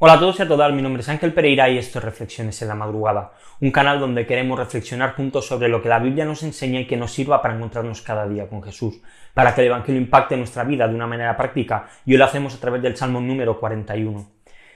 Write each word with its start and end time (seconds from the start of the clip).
Hola 0.00 0.12
a 0.12 0.20
todos 0.20 0.38
y 0.38 0.42
a 0.42 0.46
todas, 0.46 0.72
mi 0.72 0.80
nombre 0.80 1.02
es 1.02 1.08
Ángel 1.08 1.32
Pereira 1.32 1.68
y 1.68 1.76
esto 1.76 1.98
es 1.98 2.04
Reflexiones 2.04 2.62
en 2.62 2.68
la 2.68 2.76
Madrugada, 2.76 3.32
un 3.60 3.72
canal 3.72 3.98
donde 3.98 4.26
queremos 4.26 4.56
reflexionar 4.56 5.16
juntos 5.16 5.48
sobre 5.48 5.68
lo 5.68 5.82
que 5.82 5.88
la 5.88 5.98
Biblia 5.98 6.24
nos 6.24 6.44
enseña 6.44 6.78
y 6.78 6.86
que 6.86 6.96
nos 6.96 7.10
sirva 7.10 7.42
para 7.42 7.56
encontrarnos 7.56 8.00
cada 8.02 8.28
día 8.28 8.48
con 8.48 8.62
Jesús, 8.62 9.00
para 9.34 9.52
que 9.52 9.62
el 9.62 9.66
Evangelio 9.66 10.00
impacte 10.00 10.36
nuestra 10.36 10.62
vida 10.62 10.86
de 10.86 10.94
una 10.94 11.08
manera 11.08 11.36
práctica 11.36 11.88
y 12.06 12.12
hoy 12.12 12.18
lo 12.18 12.26
hacemos 12.26 12.54
a 12.54 12.60
través 12.60 12.80
del 12.80 12.96
Salmo 12.96 13.20
número 13.20 13.58
41. 13.58 14.24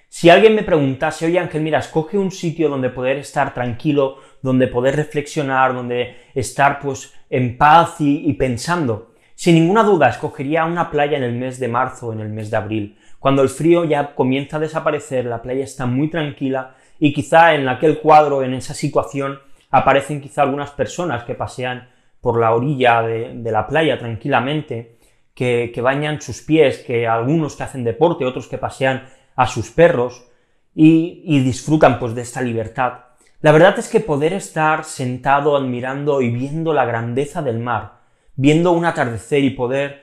Si 0.08 0.28
alguien 0.28 0.56
me 0.56 0.64
preguntase, 0.64 1.26
oye 1.26 1.38
Ángel, 1.38 1.62
mira, 1.62 1.78
escoge 1.78 2.18
un 2.18 2.32
sitio 2.32 2.68
donde 2.68 2.90
poder 2.90 3.18
estar 3.18 3.54
tranquilo, 3.54 4.18
donde 4.42 4.66
poder 4.66 4.96
reflexionar, 4.96 5.72
donde 5.72 6.16
estar 6.34 6.80
pues 6.80 7.14
en 7.30 7.56
paz 7.56 8.00
y 8.00 8.32
pensando, 8.32 9.11
sin 9.42 9.56
ninguna 9.56 9.82
duda 9.82 10.08
escogería 10.08 10.64
una 10.64 10.88
playa 10.88 11.16
en 11.16 11.24
el 11.24 11.32
mes 11.32 11.58
de 11.58 11.66
marzo 11.66 12.06
o 12.06 12.12
en 12.12 12.20
el 12.20 12.28
mes 12.28 12.48
de 12.48 12.58
abril, 12.58 12.96
cuando 13.18 13.42
el 13.42 13.48
frío 13.48 13.84
ya 13.84 14.14
comienza 14.14 14.56
a 14.56 14.60
desaparecer, 14.60 15.24
la 15.24 15.42
playa 15.42 15.64
está 15.64 15.84
muy 15.84 16.08
tranquila 16.08 16.76
y 17.00 17.12
quizá 17.12 17.52
en 17.56 17.68
aquel 17.68 17.98
cuadro, 17.98 18.44
en 18.44 18.54
esa 18.54 18.72
situación, 18.72 19.40
aparecen 19.72 20.20
quizá 20.20 20.42
algunas 20.42 20.70
personas 20.70 21.24
que 21.24 21.34
pasean 21.34 21.88
por 22.20 22.38
la 22.38 22.54
orilla 22.54 23.02
de, 23.02 23.50
la 23.50 23.66
playa 23.66 23.98
tranquilamente, 23.98 24.98
que, 25.34 25.72
bañan 25.82 26.22
sus 26.22 26.42
pies, 26.42 26.78
que 26.78 27.08
algunos 27.08 27.56
que 27.56 27.64
hacen 27.64 27.82
deporte, 27.82 28.24
otros 28.24 28.46
que 28.46 28.58
pasean 28.58 29.08
a 29.34 29.48
sus 29.48 29.72
perros 29.72 30.24
y, 30.72 31.24
y 31.24 31.40
disfrutan 31.40 31.98
pues 31.98 32.14
de 32.14 32.22
esta 32.22 32.42
libertad. 32.42 32.92
La 33.40 33.50
verdad 33.50 33.76
es 33.76 33.88
que 33.88 33.98
poder 33.98 34.34
estar 34.34 34.84
sentado 34.84 35.56
admirando 35.56 36.22
y 36.22 36.30
viendo 36.30 36.72
la 36.72 36.84
grandeza 36.84 37.42
del 37.42 37.58
mar, 37.58 38.01
viendo 38.36 38.72
un 38.72 38.84
atardecer 38.84 39.44
y 39.44 39.50
poder 39.50 40.02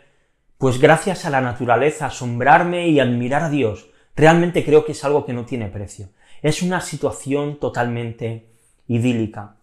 pues 0.59 0.77
gracias 0.77 1.23
a 1.23 1.29
la 1.29 1.39
naturaleza, 1.39 2.07
asombrarme 2.07 2.89
y 2.89 2.99
admirar 2.99 3.43
a 3.43 3.49
Dios, 3.49 3.89
realmente 4.13 4.65
creo 4.65 4.83
que 4.83 4.91
es 4.91 5.05
algo 5.05 5.25
que 5.25 5.31
no 5.31 5.45
tiene 5.45 5.67
precio. 5.67 6.09
Es 6.41 6.61
una 6.61 6.81
situación 6.81 7.61
totalmente 7.61 8.49
idílica. 8.85 9.55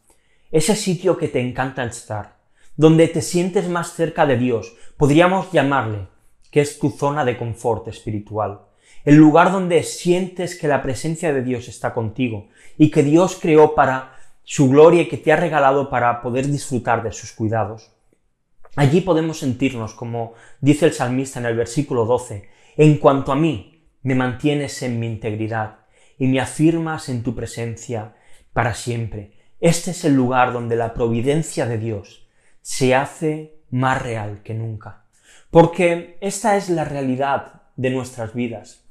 Ese 0.51 0.75
sitio 0.75 1.19
que 1.19 1.29
te 1.29 1.41
encanta 1.41 1.85
estar, 1.85 2.39
donde 2.77 3.09
te 3.09 3.21
sientes 3.21 3.69
más 3.69 3.93
cerca 3.93 4.25
de 4.25 4.39
Dios, 4.39 4.75
podríamos 4.97 5.53
llamarle 5.53 6.09
que 6.51 6.63
es 6.63 6.79
tu 6.79 6.89
zona 6.89 7.27
de 7.27 7.37
confort 7.37 7.89
espiritual. 7.89 8.63
El 9.05 9.17
lugar 9.17 9.53
donde 9.53 9.83
sientes 9.83 10.59
que 10.59 10.67
la 10.67 10.83
presencia 10.83 11.35
de 11.35 11.43
Dios 11.43 11.69
está 11.69 11.93
contigo 11.93 12.49
y 12.79 12.91
que 12.91 13.03
Dios 13.03 13.39
creó 13.39 13.75
para 13.75 14.17
su 14.45 14.71
gloria 14.71 15.03
y 15.03 15.09
que 15.09 15.19
te 15.19 15.31
ha 15.31 15.37
regalado 15.37 15.91
para 15.91 16.23
poder 16.23 16.47
disfrutar 16.47 17.03
de 17.03 17.13
sus 17.13 17.33
cuidados. 17.33 17.96
Allí 18.77 19.01
podemos 19.01 19.39
sentirnos, 19.39 19.95
como 19.95 20.35
dice 20.61 20.85
el 20.85 20.93
salmista 20.93 21.41
en 21.41 21.47
el 21.47 21.57
versículo 21.57 22.05
12, 22.05 22.49
en 22.77 22.99
cuanto 22.99 23.33
a 23.33 23.37
mí, 23.37 23.89
me 24.03 24.15
mantienes 24.15 24.83
en 24.83 25.01
mi 25.01 25.07
integridad 25.07 25.79
y 26.19 26.27
me 26.27 26.41
afirmas 26.41 27.09
en 27.09 27.23
tu 27.23 27.35
presencia 27.35 28.15
para 28.53 28.75
siempre. 28.75 29.33
Este 29.61 29.93
es 29.93 30.05
el 30.05 30.15
lugar 30.15 30.53
donde 30.53 30.77
la 30.77 30.93
providencia 30.93 31.67
de 31.67 31.79
Dios 31.79 32.29
se 32.61 32.95
hace 32.95 33.57
más 33.71 34.03
real 34.03 34.43
que 34.43 34.53
nunca. 34.53 35.07
Porque 35.51 36.19
esta 36.21 36.57
es 36.57 36.69
la 36.69 36.85
realidad 36.85 37.63
de 37.77 37.91
nuestras 37.91 38.35
vidas. 38.35 38.85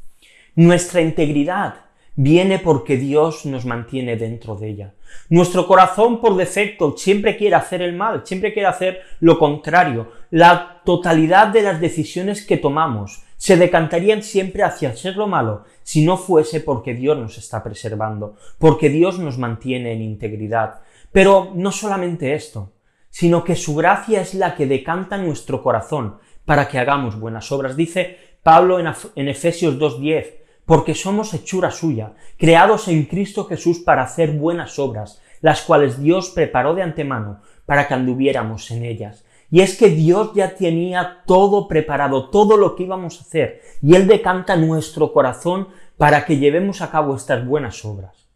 Nuestra 0.55 1.01
integridad 1.01 1.85
viene 2.15 2.59
porque 2.59 2.97
Dios 2.97 3.45
nos 3.45 3.65
mantiene 3.65 4.15
dentro 4.15 4.55
de 4.55 4.69
ella. 4.69 4.93
Nuestro 5.29 5.67
corazón 5.67 6.21
por 6.21 6.35
defecto 6.35 6.95
siempre 6.97 7.37
quiere 7.37 7.55
hacer 7.55 7.81
el 7.81 7.93
mal, 7.93 8.21
siempre 8.25 8.53
quiere 8.53 8.67
hacer 8.67 9.01
lo 9.19 9.37
contrario. 9.37 10.11
La 10.29 10.81
totalidad 10.85 11.47
de 11.47 11.61
las 11.61 11.81
decisiones 11.81 12.45
que 12.45 12.57
tomamos 12.57 13.23
se 13.37 13.57
decantarían 13.57 14.23
siempre 14.23 14.63
hacia 14.63 14.95
ser 14.95 15.17
lo 15.17 15.27
malo 15.27 15.65
si 15.83 16.03
no 16.03 16.17
fuese 16.17 16.61
porque 16.61 16.93
Dios 16.93 17.17
nos 17.17 17.37
está 17.37 17.63
preservando, 17.63 18.35
porque 18.57 18.89
Dios 18.89 19.19
nos 19.19 19.37
mantiene 19.37 19.93
en 19.93 20.01
integridad. 20.01 20.81
Pero 21.11 21.51
no 21.53 21.71
solamente 21.71 22.33
esto, 22.33 22.71
sino 23.09 23.43
que 23.43 23.55
su 23.55 23.75
gracia 23.75 24.21
es 24.21 24.33
la 24.33 24.55
que 24.55 24.65
decanta 24.65 25.17
nuestro 25.17 25.61
corazón 25.61 26.17
para 26.43 26.67
que 26.67 26.79
hagamos 26.79 27.19
buenas 27.19 27.51
obras. 27.51 27.75
Dice 27.75 28.17
Pablo 28.43 28.79
en, 28.79 29.27
Efesios 29.27 29.77
2.10, 29.79 30.33
porque 30.65 30.95
somos 30.95 31.33
hechura 31.33 31.71
suya, 31.71 32.13
creados 32.37 32.87
en 32.87 33.05
Cristo 33.05 33.45
Jesús 33.45 33.79
para 33.79 34.03
hacer 34.03 34.31
buenas 34.31 34.79
obras, 34.79 35.21
las 35.41 35.61
cuales 35.61 35.99
Dios 36.01 36.29
preparó 36.29 36.73
de 36.73 36.81
antemano 36.81 37.41
para 37.65 37.87
que 37.87 37.93
anduviéramos 37.93 38.71
en 38.71 38.83
ellas. 38.83 39.25
Y 39.51 39.61
es 39.61 39.77
que 39.77 39.89
Dios 39.89 40.31
ya 40.33 40.55
tenía 40.55 41.23
todo 41.25 41.67
preparado, 41.67 42.29
todo 42.29 42.57
lo 42.57 42.75
que 42.75 42.83
íbamos 42.83 43.19
a 43.19 43.21
hacer, 43.21 43.61
y 43.81 43.95
Él 43.95 44.07
decanta 44.07 44.55
nuestro 44.55 45.13
corazón 45.13 45.67
para 45.97 46.25
que 46.25 46.37
llevemos 46.37 46.81
a 46.81 46.89
cabo 46.89 47.15
estas 47.15 47.45
buenas 47.45 47.85
obras. 47.85 48.27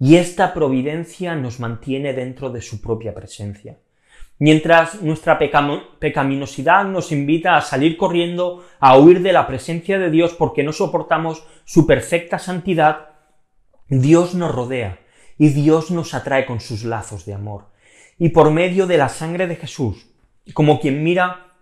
Y 0.00 0.16
esta 0.16 0.54
providencia 0.54 1.34
nos 1.34 1.60
mantiene 1.60 2.12
dentro 2.12 2.50
de 2.50 2.62
su 2.62 2.80
propia 2.80 3.14
presencia. 3.14 3.78
Mientras 4.40 5.02
nuestra 5.02 5.38
pecaminosidad 5.38 6.84
nos 6.84 7.10
invita 7.10 7.56
a 7.56 7.60
salir 7.60 7.96
corriendo, 7.96 8.64
a 8.78 8.96
huir 8.96 9.20
de 9.20 9.32
la 9.32 9.48
presencia 9.48 9.98
de 9.98 10.10
Dios 10.10 10.32
porque 10.34 10.62
no 10.62 10.72
soportamos 10.72 11.44
su 11.64 11.86
perfecta 11.86 12.38
santidad, 12.38 13.08
Dios 13.88 14.34
nos 14.34 14.54
rodea 14.54 15.00
y 15.38 15.48
Dios 15.48 15.90
nos 15.90 16.14
atrae 16.14 16.46
con 16.46 16.60
sus 16.60 16.84
lazos 16.84 17.26
de 17.26 17.34
amor. 17.34 17.66
Y 18.16 18.28
por 18.28 18.52
medio 18.52 18.86
de 18.86 18.98
la 18.98 19.08
sangre 19.08 19.48
de 19.48 19.56
Jesús, 19.56 20.06
como 20.54 20.80
quien 20.80 21.02
mira 21.02 21.54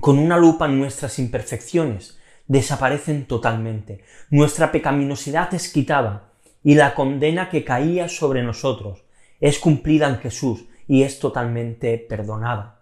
con 0.00 0.18
una 0.18 0.36
lupa 0.36 0.68
nuestras 0.68 1.18
imperfecciones, 1.18 2.20
desaparecen 2.46 3.26
totalmente. 3.26 4.04
Nuestra 4.30 4.70
pecaminosidad 4.70 5.52
es 5.52 5.72
quitada 5.72 6.30
y 6.62 6.76
la 6.76 6.94
condena 6.94 7.50
que 7.50 7.64
caía 7.64 8.08
sobre 8.08 8.42
nosotros 8.42 9.04
es 9.40 9.58
cumplida 9.58 10.08
en 10.08 10.18
Jesús 10.18 10.66
y 10.86 11.02
es 11.02 11.18
totalmente 11.18 11.98
perdonada. 11.98 12.80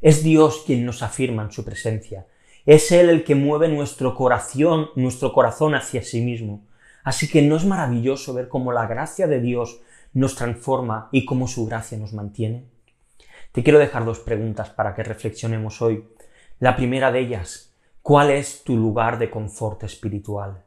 Es 0.00 0.22
Dios 0.22 0.62
quien 0.66 0.84
nos 0.84 1.02
afirma 1.02 1.42
en 1.42 1.52
su 1.52 1.64
presencia. 1.64 2.26
Es 2.66 2.92
Él 2.92 3.08
el 3.08 3.24
que 3.24 3.34
mueve 3.34 3.68
nuestro 3.68 4.14
corazón, 4.14 4.90
nuestro 4.94 5.32
corazón 5.32 5.74
hacia 5.74 6.02
sí 6.02 6.20
mismo. 6.20 6.66
Así 7.02 7.28
que 7.28 7.42
no 7.42 7.56
es 7.56 7.64
maravilloso 7.64 8.34
ver 8.34 8.48
cómo 8.48 8.72
la 8.72 8.86
gracia 8.86 9.26
de 9.26 9.40
Dios 9.40 9.80
nos 10.12 10.34
transforma 10.34 11.08
y 11.10 11.24
cómo 11.24 11.48
su 11.48 11.66
gracia 11.66 11.98
nos 11.98 12.12
mantiene. 12.12 12.66
Te 13.52 13.62
quiero 13.62 13.78
dejar 13.78 14.04
dos 14.04 14.20
preguntas 14.20 14.70
para 14.70 14.94
que 14.94 15.02
reflexionemos 15.02 15.80
hoy. 15.80 16.06
La 16.58 16.76
primera 16.76 17.10
de 17.10 17.20
ellas, 17.20 17.72
¿cuál 18.02 18.30
es 18.30 18.62
tu 18.62 18.76
lugar 18.76 19.18
de 19.18 19.30
confort 19.30 19.84
espiritual? 19.84 20.64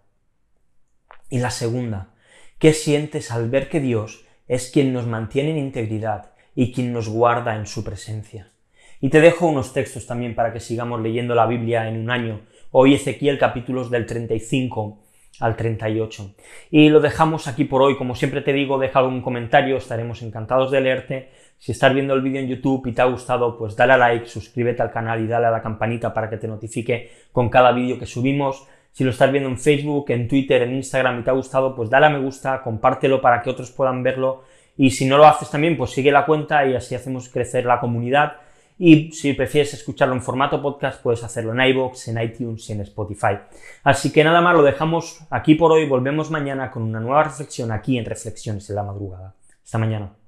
Y 1.29 1.39
la 1.39 1.51
segunda, 1.51 2.13
¿qué 2.57 2.73
sientes 2.73 3.31
al 3.31 3.49
ver 3.49 3.69
que 3.69 3.79
Dios 3.79 4.25
es 4.47 4.71
quien 4.71 4.91
nos 4.91 5.07
mantiene 5.07 5.51
en 5.51 5.57
integridad 5.59 6.30
y 6.55 6.73
quien 6.73 6.93
nos 6.93 7.09
guarda 7.09 7.55
en 7.55 7.65
su 7.65 7.83
presencia. 7.83 8.51
Y 8.99 9.09
te 9.09 9.21
dejo 9.21 9.47
unos 9.47 9.73
textos 9.73 10.05
también 10.05 10.35
para 10.35 10.53
que 10.53 10.59
sigamos 10.59 11.01
leyendo 11.01 11.33
la 11.33 11.47
Biblia 11.47 11.87
en 11.87 11.99
un 11.99 12.11
año. 12.11 12.41
Hoy 12.71 12.93
Ezequiel 12.93 13.39
capítulos 13.39 13.89
del 13.89 14.05
35 14.05 14.99
al 15.39 15.55
38. 15.55 16.35
Y 16.69 16.89
lo 16.89 16.99
dejamos 16.99 17.47
aquí 17.47 17.65
por 17.65 17.81
hoy. 17.81 17.97
Como 17.97 18.15
siempre 18.15 18.41
te 18.41 18.53
digo, 18.53 18.77
deja 18.77 18.99
algún 18.99 19.21
comentario, 19.21 19.77
estaremos 19.77 20.21
encantados 20.21 20.71
de 20.71 20.81
leerte. 20.81 21.29
Si 21.57 21.71
estás 21.71 21.93
viendo 21.93 22.13
el 22.13 22.21
vídeo 22.21 22.41
en 22.41 22.47
YouTube 22.47 22.87
y 22.87 22.91
te 22.91 23.01
ha 23.01 23.05
gustado, 23.05 23.57
pues 23.57 23.75
dale 23.75 23.93
a 23.93 23.97
like, 23.97 24.27
suscríbete 24.27 24.81
al 24.81 24.91
canal 24.91 25.23
y 25.23 25.27
dale 25.27 25.47
a 25.47 25.51
la 25.51 25.61
campanita 25.61 26.13
para 26.13 26.29
que 26.29 26.37
te 26.37 26.47
notifique 26.47 27.11
con 27.31 27.49
cada 27.49 27.71
vídeo 27.71 27.99
que 27.99 28.05
subimos. 28.05 28.67
Si 28.91 29.03
lo 29.03 29.11
estás 29.11 29.31
viendo 29.31 29.49
en 29.49 29.57
Facebook, 29.57 30.05
en 30.09 30.27
Twitter, 30.27 30.63
en 30.63 30.75
Instagram 30.75 31.19
y 31.19 31.23
te 31.23 31.29
ha 31.29 31.33
gustado, 31.33 31.75
pues 31.75 31.89
dale 31.89 32.07
a 32.07 32.09
me 32.09 32.19
gusta, 32.19 32.61
compártelo 32.61 33.21
para 33.21 33.41
que 33.41 33.49
otros 33.49 33.71
puedan 33.71 34.03
verlo 34.03 34.43
y 34.77 34.91
si 34.91 35.05
no 35.05 35.17
lo 35.17 35.25
haces 35.25 35.49
también, 35.49 35.77
pues 35.77 35.91
sigue 35.91 36.11
la 36.11 36.25
cuenta 36.25 36.65
y 36.65 36.75
así 36.75 36.95
hacemos 36.95 37.29
crecer 37.29 37.65
la 37.65 37.79
comunidad. 37.79 38.33
Y 38.77 39.11
si 39.11 39.33
prefieres 39.33 39.73
escucharlo 39.75 40.15
en 40.15 40.23
formato 40.23 40.59
podcast, 40.59 41.03
puedes 41.03 41.23
hacerlo 41.23 41.53
en 41.53 41.61
iVoox, 41.69 42.07
en 42.07 42.19
iTunes 42.19 42.67
y 42.67 42.73
en 42.73 42.81
Spotify. 42.81 43.37
Así 43.83 44.11
que 44.11 44.23
nada 44.23 44.41
más, 44.41 44.55
lo 44.55 44.63
dejamos 44.63 45.19
aquí 45.29 45.53
por 45.53 45.71
hoy. 45.71 45.85
Volvemos 45.87 46.31
mañana 46.31 46.71
con 46.71 46.81
una 46.81 46.99
nueva 46.99 47.23
reflexión 47.23 47.71
aquí 47.71 47.99
en 47.99 48.05
Reflexiones 48.05 48.67
en 48.69 48.75
la 48.75 48.83
Madrugada. 48.83 49.35
Hasta 49.63 49.77
mañana. 49.77 50.20